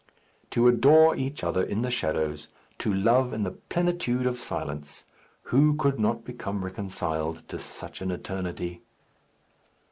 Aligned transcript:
To 0.49 0.67
adore 0.67 1.15
each 1.15 1.43
other 1.43 1.61
in 1.61 1.83
the 1.83 1.91
shadows, 1.91 2.47
to 2.79 2.91
love 2.91 3.33
in 3.33 3.43
the 3.43 3.51
plenitude 3.51 4.25
of 4.25 4.39
silence; 4.39 5.03
who 5.53 5.75
could 5.75 5.99
not 5.99 6.25
become 6.25 6.65
reconciled 6.65 7.47
to 7.49 7.59
such 7.59 8.01
an 8.01 8.09
eternity? 8.09 8.81